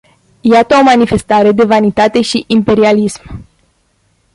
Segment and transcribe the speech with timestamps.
[0.41, 3.21] Iată o manifestare de vanitate și imperialism!